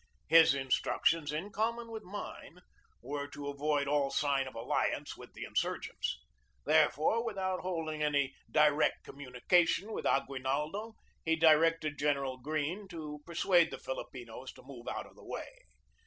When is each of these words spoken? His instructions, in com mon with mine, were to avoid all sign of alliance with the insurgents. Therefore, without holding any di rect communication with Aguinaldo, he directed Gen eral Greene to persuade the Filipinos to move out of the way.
His 0.27 0.55
instructions, 0.55 1.31
in 1.31 1.51
com 1.51 1.75
mon 1.75 1.91
with 1.91 2.01
mine, 2.01 2.61
were 3.03 3.27
to 3.27 3.49
avoid 3.49 3.87
all 3.87 4.09
sign 4.09 4.47
of 4.47 4.55
alliance 4.55 5.15
with 5.15 5.31
the 5.33 5.43
insurgents. 5.45 6.17
Therefore, 6.65 7.23
without 7.23 7.59
holding 7.59 8.01
any 8.01 8.33
di 8.49 8.67
rect 8.67 9.03
communication 9.03 9.91
with 9.93 10.07
Aguinaldo, 10.07 10.95
he 11.23 11.35
directed 11.35 11.99
Gen 11.99 12.15
eral 12.15 12.41
Greene 12.41 12.87
to 12.87 13.19
persuade 13.27 13.69
the 13.69 13.77
Filipinos 13.77 14.51
to 14.53 14.63
move 14.63 14.87
out 14.87 15.05
of 15.05 15.15
the 15.15 15.23
way. 15.23 15.65